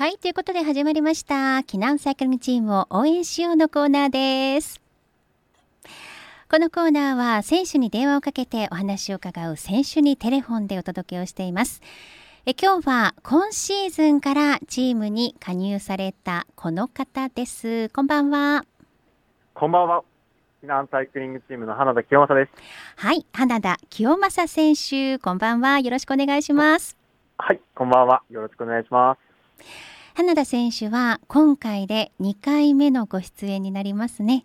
[0.00, 1.58] はい、ということで始まりました。
[1.58, 4.80] 避難サイクリングチームを応援しようのコーナーです。
[6.50, 11.82] このコーナーは選手に電話をかけてお話を伺う選手にテレフォンでお届けをしています。
[12.46, 17.90] え今日は今シーズンからチームに加入されたこの方です。
[17.90, 18.64] こんばんは。
[19.52, 20.02] こんばんは。
[20.64, 22.52] 避難サイクリングチームの花田清正です。
[22.96, 25.78] はい、花田清正選手、こんばんは。
[25.78, 26.96] よろしくお願いします。
[27.36, 28.22] はい、こんばんは。
[28.30, 29.29] よろしくお願いします。
[30.14, 34.44] 花田選手は今回で2回目のご出演になりますね。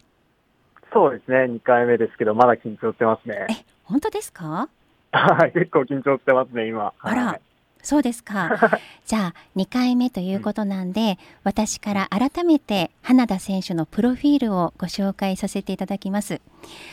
[0.94, 3.48] そうですね、2回目ですけど、まだ緊張してますね。
[3.50, 4.70] え、本当ですか？
[5.12, 6.94] はい、結構緊張してますね、今。
[7.00, 7.42] あらはい、
[7.82, 8.80] そうですか。
[9.06, 16.40] じゃあ2回目ということなんで、私から改めて花田選手のプロフィールをご紹介させていただきます。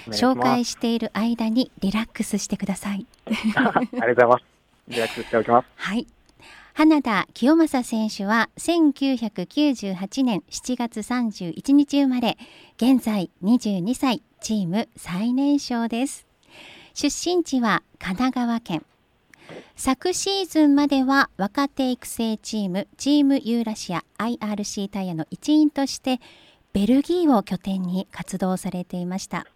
[0.06, 3.06] ます紹介している間にリラックスしてください。
[3.28, 4.44] ありがとうございます。
[4.88, 5.68] リラックスしておきます。
[5.76, 6.06] はい。
[6.74, 12.38] 花田清正選手は1998年7月31日生まれ、
[12.76, 16.26] 現在22歳、チーム最年少です。
[16.94, 18.84] 出身地は神奈川県。
[19.76, 26.20] 昨シーズンまでは若手育成チームチームユーラシア IRC タイヤの一員として
[26.72, 29.46] ベルギーを拠点に活動されていました。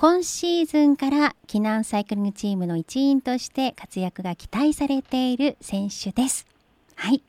[0.00, 6.46] 今シーズンから避難サイクリングチームの一員として活躍が期待されている選手です。
[6.94, 7.20] はい。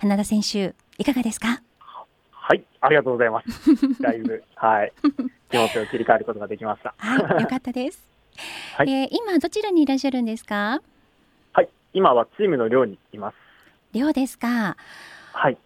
[0.00, 1.60] 花田選手、いかがですか？
[2.30, 3.48] はい、ありがとうございます。
[4.00, 4.92] だいぶ、はい、
[5.50, 6.94] 気持ちを切り替えることができました。
[6.96, 8.02] はい、よかったです。
[8.76, 10.80] はいえー今どちらにいらっしゃるんですか？
[11.52, 13.36] はい、今はチームの寮にいます。
[13.92, 14.78] 寮ですか
[15.34, 15.58] はい、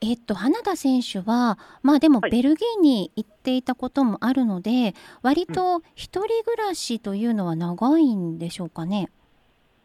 [0.00, 9.10] えっと、花田選手は、まあでもはいベルギーに行っていたこともあるので、割と一人暮らしというのは長いんでしょうかね？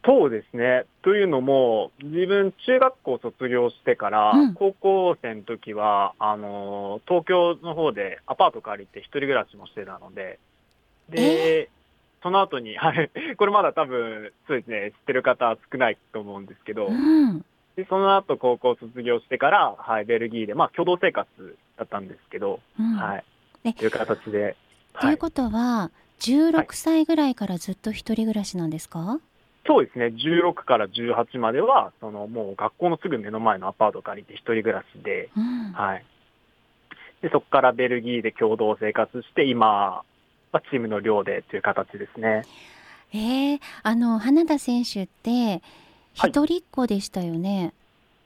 [0.03, 0.85] そうですね。
[1.03, 10.39] というのも、自分、中学校卒業してから、うん高校生の時は、あの、東京の方でアパート借りて一人暮らしもしてたので、
[11.09, 11.69] で、
[12.23, 17.45] その後に、はい、 これまだ多分、そうですね、知ってる方は少ないと思うんですけど、うん。
[17.75, 21.27] でその後高校卒業してから、はい、ベルギーで、まあ、共同生活
[21.77, 22.95] だったんですけど、うん。
[22.95, 23.23] はい、
[23.63, 24.55] えという形で、はい、
[25.01, 29.19] ということは、16歳ぐらいからずっと一人暮らしなんですか、
[29.65, 35.71] そうですね、16から18までは、そのもう学校のすぐ目の前のアパート借りて一人暮らしで、うん。
[35.71, 36.05] はい。
[37.21, 40.03] で、そこからベルギーで共同生活して、今
[40.51, 42.43] はチームの寮でという形ですね。
[43.13, 45.61] えー、あの花田選手って
[46.15, 46.29] はい。
[46.29, 47.73] 一人っ子でしたよね。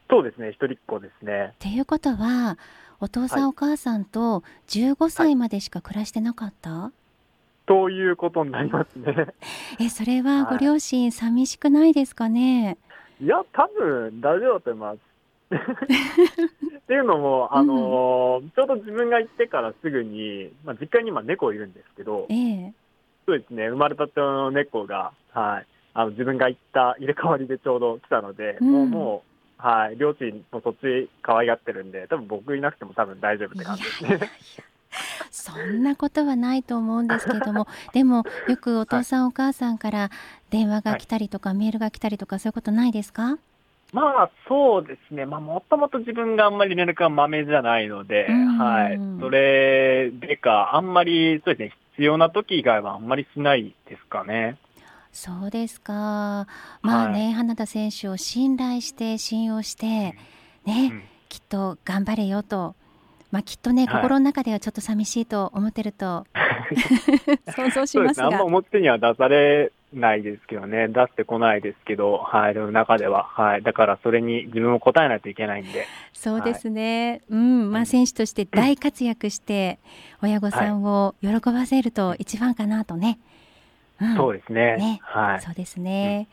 [0.09, 1.51] そうですね、一人っ子ですね。
[1.53, 2.57] っていうことは
[2.99, 3.49] お父さん、はい。
[3.49, 6.91] お母さんと15歳までしか暮らしてなかった、
[7.65, 9.27] ということになりますね。
[9.79, 10.57] えそれははい。
[10.57, 12.77] ご両親寂しくないですかね、
[13.19, 14.99] いや、多分大丈夫だと思います。
[16.77, 22.73] っていうのも、あのーちょうど自分が行ってからすぐに、まあ、実家に今猫いるんですけど、ええ。
[23.25, 29.23] そうですね、生まれたての猫が、はい、あの自分が行った入れ替わりでちょうど来たので、うんもう、も
[29.59, 34.19] う、はい、両親もそっち可愛がってるんで、多分僕いなくても多分大丈夫って感じですね。
[35.31, 40.09] そんなことはないと思うんですけども でもよくお父さん、お母さんから
[40.49, 43.37] 電話が来たりとか、メールが来たりとかそういうことないですか？
[43.93, 45.25] まあ、そうですね。
[45.25, 48.99] まあ、もともと自分があんまり連絡がまめじゃないので、うんはい。
[49.21, 54.57] それでか、あんまり、そうですね、必要な時以外はあんまりしないですかね。
[55.15, 56.45] そうですか
[56.81, 60.17] まあね、花田選手を信頼して信用して
[60.65, 62.75] ね、うんきっと頑張れよと、
[63.31, 66.25] まあ、きっとね、はい心の中ではちょっと寂しいと思ってると
[67.55, 68.25] 想像しそうですね。
[68.25, 70.87] あんますがま表には出されないですけどね。
[70.87, 72.53] 出してこないですけど、はい。
[72.53, 73.63] でも中では、はい。
[73.63, 75.85] だからそれに自分も答えないといけないんで。
[76.13, 79.79] そうですね、うんまあ、選手として大活躍して
[80.21, 83.19] 親御さんを喜ばせると一番かなとね。
[84.01, 84.15] うん。
[84.15, 84.77] そうですね。
[84.77, 84.99] ね。
[85.03, 85.41] はい。
[85.41, 86.27] そうですね、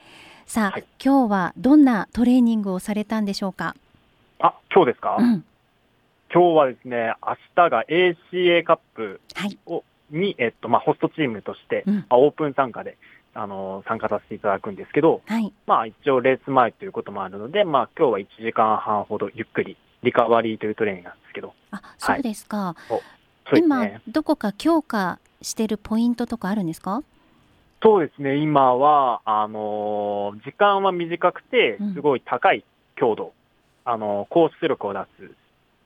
[0.47, 0.85] さあ、はい。
[1.03, 3.75] 今日はどんなトレーニングをされたんでしょうか？
[4.41, 5.45] あ、今日ですか、うん。
[6.33, 9.59] 今日はですね、明日が ACA カップはい。
[9.67, 11.95] をに、えっと、まあ、ホストチームとして、うん。
[11.97, 12.97] まあ、オープン参加で、
[13.35, 15.51] あの参加させていただくんですけど、はい。
[15.67, 22.99] まあ、一応レース前ということもあるので、まあ、今日は1時間半ほどゆっくり、リカバリーというトレーニングなんですけど、あそうですか、そう
[23.55, 24.03] です今ね。
[24.07, 27.03] どこか強化してるポイントとかあるんですか？
[27.83, 32.65] そうですね、今は、あのー時間は短くてうん、すごい高い
[32.97, 33.33] 強度、
[33.85, 35.31] あのー高出力を出す。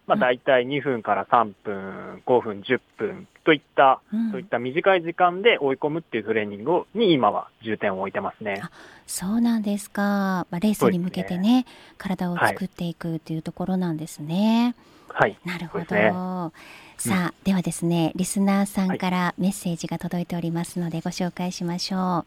[0.06, 8.60] まあ、うん大体2分から3分、5分、10分、といった、うんそういった短い時間で追い込むっていうトレーニングをに今は重点を置いてますね。
[9.06, 11.64] そうなんですか、まあ、レースに向けてね
[11.96, 14.74] 体を作っていくというところなんですね。
[15.08, 15.38] はい。
[15.44, 16.52] なるほど。
[16.98, 22.00] さあ、ではですね、リスナーさんからメッセージが届いておりますので、ご紹介しましょう。
[22.00, 22.24] は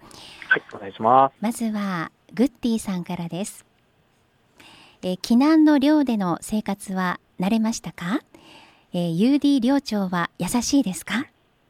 [0.57, 1.36] い、お願いします。
[1.42, 3.66] まずは、グッディさんからです。
[5.01, 8.19] えー、避難の寮での生活は慣れましたか、
[8.94, 11.25] えー、UD 寮長は優しいですか？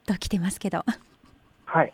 [0.05, 0.83] と来てますけど。
[1.65, 1.93] はい。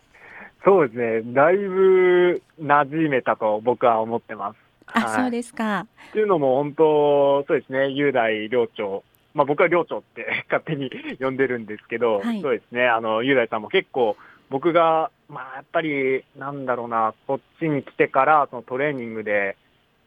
[0.64, 1.32] そうですね。
[1.34, 4.56] だいぶ馴染めたと僕は思ってます。
[4.86, 5.86] あ、はいそうですか。
[6.08, 9.04] っていうのも本当、そうですね、雄大寮長。
[9.36, 10.90] まあ僕は寮長って 勝手に
[11.20, 12.40] 呼んでるんですけど、はい。
[12.40, 14.16] そうですね、あの、雄大さんも結構
[14.48, 19.56] 僕が、まあやっぱり、なんだろうな、こっちに来てから、そのトレーニングで、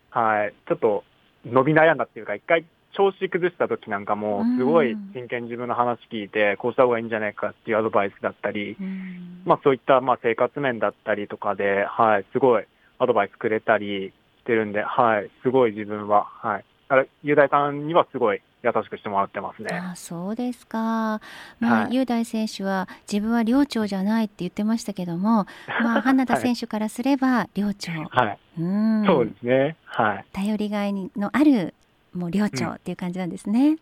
[0.10, 1.04] はい、ちょっと
[1.46, 9.44] 伸び悩んだっていうか、一回調子崩した時なんかも、すごい真剣に自分の話聞いて、こうした方がいいんじゃないかっていうアドバイスだったり、うん。
[9.46, 12.66] まあそういったまあ生活面だったりとかで、はい、すごい
[12.98, 16.66] アドバイスくれたりしてるんで、はい、すごい自分は、はい。
[16.88, 19.70] だから雄大さんにはすごい優しくしてもらってますね。
[19.72, 21.22] あそうですか。
[21.60, 25.46] まあ、はい雄大選手は自分は寮長じゃないって言ってましたけども、
[25.82, 27.92] まあ、花田選手からすれば寮長。
[27.92, 28.40] はい。
[28.60, 29.06] うん。
[29.06, 29.76] そうですね。
[29.86, 30.26] はい。
[30.34, 31.74] 頼りがいのある
[32.14, 33.78] もう寮長っていう感じなんですね。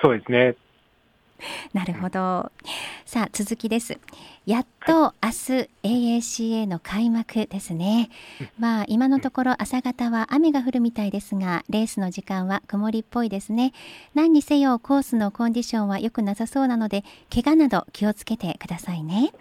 [0.00, 0.54] そうですね。
[1.72, 2.50] なるほど。
[3.04, 3.98] さあ続きです。
[4.44, 8.10] やっと明日 AACA の開幕ですね。
[8.58, 13.72] まあ今のところ朝方は雨が降るみたいですが、レースの時間は曇りっぽいですね。
[14.14, 19.32] 何にせよコースのコンディションは良くなさそうなので、怪我など気をつけてくださいね。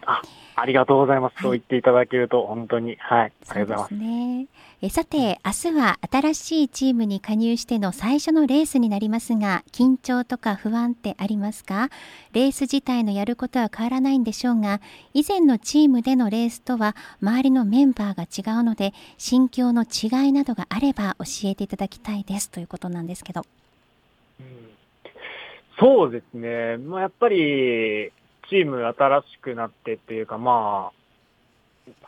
[0.56, 1.34] ありがとうございます。
[1.36, 3.34] はいそう言っていただけると本当に、はい。
[3.50, 3.88] ありがとうございます。
[3.90, 4.48] すね。
[4.84, 11.90] えさて、明日は新しいチームに加入しての最初のレースになりますが、緊張とか不安ってありますか？
[12.34, 14.82] レース自体のやることは変わらないんでしょうが、
[15.14, 23.46] 以前のチームでのレースとは周りのメンバーが違うので、心境の違いなどがあれば教えていただきたいですということなんですけど。
[24.40, 24.46] うん
[25.80, 26.78] そうですね。
[26.78, 28.12] まあやっぱり、
[28.50, 31.01] チーム新しくなってっていうか、まあ、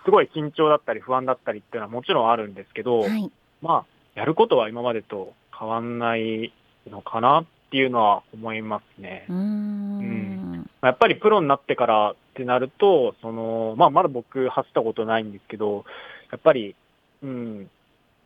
[0.06, 3.32] すごい緊張だったり不安だったりっていうのはもちろんあるんですけど、はい。
[3.62, 6.54] まあ、やることは今までと変わんない
[6.90, 9.26] のかなっていうのは思いますね。
[9.30, 10.70] うーん。
[10.82, 15.86] まあやっぱりプロになってからってなると、その、まあ、まだ僕走ったことないんですけど、
[16.32, 16.76] やっぱり、
[17.22, 17.70] うん、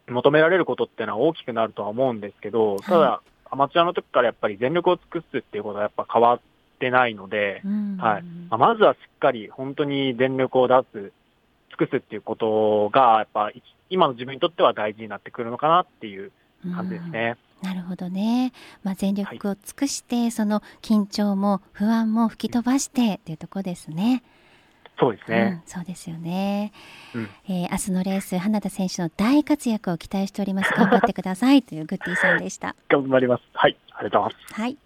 [0.08, 6.40] 求められることっていうのは大きくなるとは思うんですけど、ただ、アマチュアの時からやっぱり全力を尽くすっていうことはやっぱ変わっ
[6.80, 11.12] てないので、うんはいまあまずはしっかり本当に全力を出す、
[11.80, 13.52] 尽くすっていうことが、やっぱ
[13.90, 16.32] 今の自分にとっては大事になってくるのかなっていう
[16.76, 17.38] 感じですね。
[17.62, 18.54] なるほどね。
[18.84, 24.24] まあ、全力を尽くして、その緊張も不安も吹き飛ばしてっていうところですね。
[25.00, 25.62] そうですね。
[25.66, 26.72] うん、そうですよね。
[27.14, 30.72] うんえー明日のレース、花田選手の大活躍を期待しております。
[30.74, 32.76] 頑張ってくださいというグッディさんでした。
[32.90, 33.44] 頑張ります。
[33.54, 34.62] はい、ありがとうございます。
[34.62, 34.78] はい。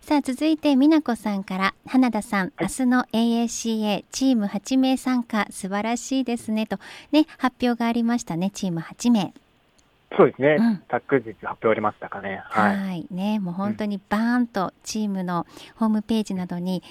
[0.00, 6.78] さあ続いて美奈子さんから花田さん、明日の AACA チーム8名参加素晴らしいですねと
[7.12, 9.32] ね発表がありましたねチーム8名
[10.16, 10.56] そうですね。
[10.58, 12.42] うん昨日発表ありましたかね。
[12.48, 13.06] ははい。
[13.10, 15.46] いねもう本当にバーンとチームの
[15.76, 16.82] ホームページなどに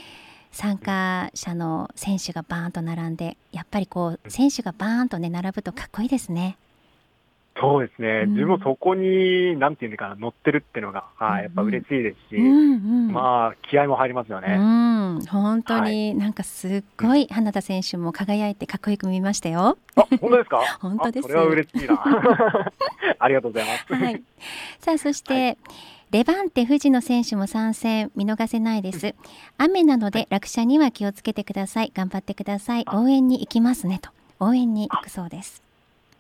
[0.51, 6.57] 参加者の選手がバーンと並んでやっぱりこう選手がバーンとね並ぶとかっこいいですね。
[7.59, 8.23] そうですね。
[8.25, 13.11] うん自分もそこに、なんていうのかな、乗ってるっていうのが、はい、やっぱ嬉しいですし、うんうん。
[13.11, 14.55] まあ、気合も入りますようね。
[14.55, 19.77] ん、本当になんかすっごい花田選手も輝いてかっこよく見ましたよ。
[19.95, 20.61] あ、本当ですか？
[20.79, 22.01] 本当ですあそれは嬉しいな。
[23.19, 23.93] ありがとうございます。
[23.93, 24.23] はい。
[24.79, 25.57] さあそして、
[26.11, 29.13] レバンテ藤野選手も参戦見逃せないです。
[29.57, 31.91] 雨なので落車には気をつけてください。
[31.93, 32.83] 頑張ってください。
[32.87, 35.61] あ応援に行きますねと応援に行くそうです。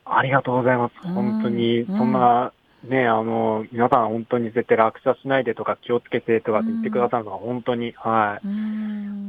[0.09, 0.93] ありがとうございます。
[1.07, 2.51] うん本当に、そんな、
[2.83, 8.47] ね、あの、皆さん本当に絶対落車しないでとか気をつけてとかって言ってくださるのは本当に、はい。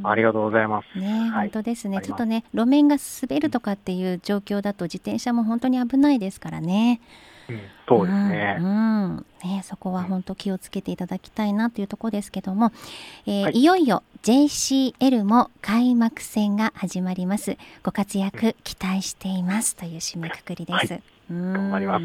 [0.02, 0.98] ありがとうございます。
[0.98, 2.00] ね、はい本当ですね。
[2.02, 7.00] ちょっとね路面が滑るとかっていう状況だと自転車も本当に危ないですからね。
[7.50, 8.56] うん、そうですね。
[8.60, 8.66] うん。
[8.66, 8.68] う
[9.16, 9.26] ん。
[9.44, 12.72] ね、そこは本当気をつけていただきたいなというところですけども、
[13.26, 13.52] えーはい。
[13.54, 17.56] い、よいよ JCL も開幕戦が始まります。
[17.82, 20.92] ご活躍期待していますという締めくくりです。
[20.92, 21.02] はい。
[21.30, 21.52] うん。
[21.52, 22.04] 頑張ります。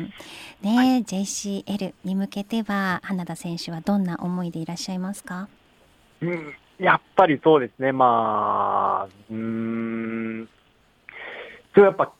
[0.66, 5.48] ね、は JCL に向けては花田選手はどんな思いでいらっしゃいますか？
[6.22, 10.50] うん、やっぱりそうですね、まあ、うーん、
[11.74, 12.14] それやっぱ、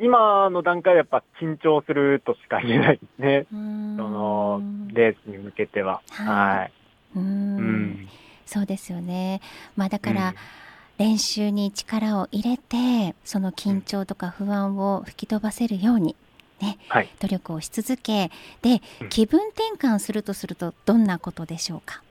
[0.00, 3.46] 今の段階でやっぱ緊張するとしか言えないですね。
[3.50, 3.56] そ
[4.02, 6.00] その、レースに向けては。
[6.10, 6.72] はいはい。
[7.16, 8.08] ううんん。
[8.46, 9.40] そうですよね。
[9.76, 10.34] まあだから、
[10.98, 16.14] 練習に力を入れてその緊張とか不安を吹き飛ばせるように
[16.60, 18.30] ね、はい、努力をし続け
[18.60, 22.02] で気分転換するとするとどんなことでしょうか？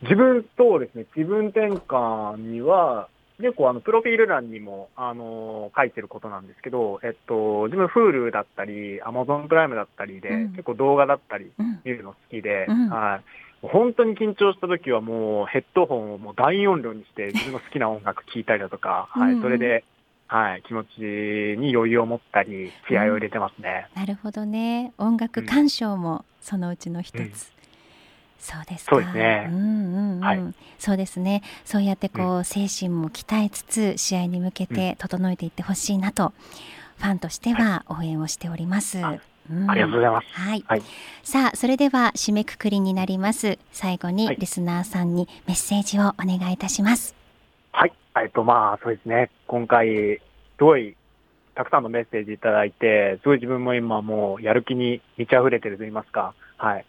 [0.00, 3.08] 自分とですね気分転換には
[3.40, 11.52] 結構あのプロフィール欄にもあの書いてることなんですけど、えっと、自分 Hulu だったり Amazon プライムだったりで、うん、結構動画だったり
[11.84, 13.24] 見るの好きで、うん、はい。
[13.62, 19.84] 本当に緊張した時はもうヘッドホンをもう大音量にして 自分の好きな音楽聴いたりだとか、はい、それで
[20.32, 21.00] はい、気持ち
[21.58, 24.92] に余裕を持ったり気合を入れてますね、うん、なるほどね。
[24.96, 27.28] 音楽鑑賞もそのうちの一つ、うん、
[28.50, 36.32] そうですかそうですね、うんうんうん、はい、そうですねそうやってこう、精神も鍛えつつ試合に向けて整えていってほしいなと、
[36.98, 39.20] ファンとしては応援をしております、はい
[39.68, 40.26] ありがとうございます。
[40.32, 40.64] はい。
[40.68, 40.82] はい、
[41.24, 43.58] さあ、それでは締めくくりになります。
[43.72, 47.16] 最後にリスナーさんにメッセージをお願いいたします。
[47.72, 47.92] はい。
[48.22, 49.30] えっと、まあ、そうですね。
[49.48, 49.88] 今回、
[50.18, 50.20] す
[50.60, 50.94] ごい、
[51.56, 56.84] たくさんのメッセージいただいて、すごい自分も今もうやる気に満ち溢れてると言いますか、はい。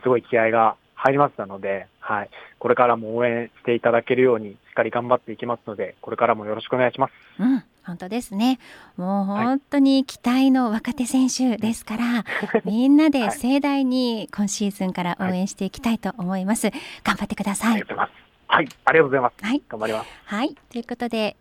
[0.00, 2.30] すごい気合が入りましたので、はい。
[2.58, 7.12] これからも応援していただけるように、しっかり頑張っていきますので、これからもよろしくお願いします。
[7.38, 7.62] うん。
[7.84, 8.58] 本当ですね。
[8.96, 12.20] もう本当に期待の若手選手ですから、は
[12.58, 16.66] い、みんなで盛大に今シーズンから応援していきたいと思います。
[16.66, 16.74] はい、
[17.04, 17.72] 頑張ってください。
[17.74, 18.26] ありがとうございます。
[18.48, 19.44] はい、ありがとうございます。
[19.44, 20.08] はい、頑張ります。
[20.24, 21.36] はい、ということで、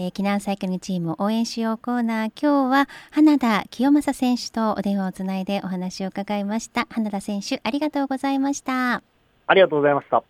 [0.00, 6.86] えー、避難サイクルチーム応援しようコーナー、今日は花田清正選手とお電話をつないでお話を伺いました。
[6.88, 9.02] 花田選手、ありがとうございました。
[9.48, 10.22] ありがとうございました。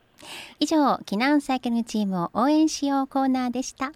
[0.58, 3.87] 以上、避難サイクルチームを応援しようコーナーでした。